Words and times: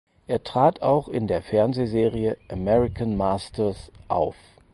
Er 0.25 0.41
trat 0.41 0.81
auch 0.81 1.07
in 1.09 1.27
der 1.27 1.43
Fernsehserie 1.43 2.35
"American 2.49 3.15
Masters" 3.17 3.91
auf. 4.07 4.35